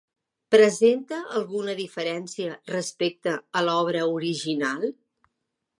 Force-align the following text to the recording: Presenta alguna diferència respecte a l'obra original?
Presenta 0.53 1.19
alguna 1.41 1.75
diferència 1.81 2.57
respecte 2.75 3.35
a 3.61 3.65
l'obra 3.69 4.05
original? 4.17 4.89